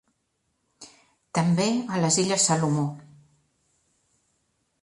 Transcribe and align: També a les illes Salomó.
També 1.39 1.67
a 1.97 2.01
les 2.05 2.19
illes 2.23 2.49
Salomó. 2.51 2.89